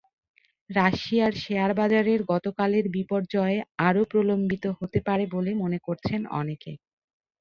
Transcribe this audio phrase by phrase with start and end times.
[0.69, 3.57] রাশিয়ার শেয়ারবাজারের গতকালের বিপর্যয়
[3.87, 6.71] আরও প্রলম্বিত হতে পারে বলে মনে করছেন অনেকে।